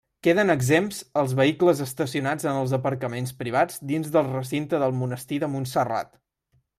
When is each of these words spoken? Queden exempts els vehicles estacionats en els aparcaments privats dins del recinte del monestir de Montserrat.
Queden 0.25 0.51
exempts 0.51 1.01
els 1.21 1.35
vehicles 1.39 1.83
estacionats 1.85 2.49
en 2.51 2.57
els 2.63 2.73
aparcaments 2.79 3.35
privats 3.45 3.77
dins 3.95 4.09
del 4.19 4.33
recinte 4.35 4.81
del 4.85 4.97
monestir 5.03 5.43
de 5.45 5.55
Montserrat. 5.57 6.11